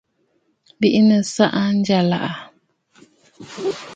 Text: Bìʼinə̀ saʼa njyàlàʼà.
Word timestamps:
Bìʼinə̀ 0.79 1.21
saʼa 1.33 1.63
njyàlàʼà. 1.77 2.31